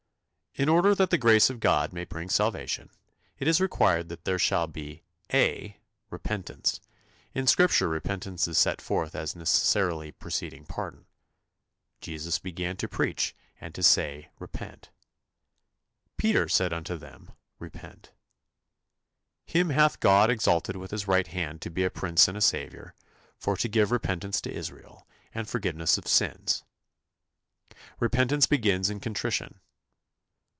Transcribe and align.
In 0.53 0.67
order 0.67 0.93
that 0.93 1.11
the 1.11 1.17
grace 1.17 1.49
of 1.49 1.61
God 1.61 1.93
may 1.93 2.03
bring 2.03 2.27
salvation, 2.27 2.89
it 3.39 3.47
is 3.47 3.61
required 3.61 4.09
that 4.09 4.25
there 4.25 4.37
shall 4.37 4.67
be 4.67 5.01
(a) 5.33 5.77
Repentance. 6.09 6.81
In 7.33 7.47
Scripture 7.47 7.87
repentance 7.87 8.49
is 8.49 8.57
set 8.57 8.81
forth 8.81 9.15
as 9.15 9.33
necessarily 9.33 10.11
preceding 10.11 10.65
pardon: 10.65 11.05
"Jesus 12.01 12.37
began 12.37 12.75
to 12.77 12.89
preach, 12.89 13.33
and 13.61 13.73
to 13.73 13.81
say, 13.81 14.29
Repent." 14.39 14.89
"Peter 16.17 16.49
said 16.49 16.73
unto 16.73 16.97
them, 16.97 17.31
Repent." 17.57 18.11
"Him 19.45 19.69
hath 19.69 20.01
God 20.01 20.29
exalted 20.29 20.75
with 20.75 20.91
his 20.91 21.07
right 21.07 21.27
hand 21.27 21.61
to 21.61 21.69
be 21.69 21.85
a 21.85 21.89
Prince 21.89 22.27
and 22.27 22.37
a 22.37 22.41
Saviour, 22.41 22.93
for 23.37 23.55
to 23.55 23.69
give 23.69 23.89
repentance 23.89 24.41
to 24.41 24.53
Israel, 24.53 25.07
and 25.33 25.47
forgiveness 25.47 25.97
of 25.97 26.07
sins." 26.09 26.65
Repentance 28.01 28.47
begins 28.47 28.89
in 28.89 28.99
contrition. 28.99 29.61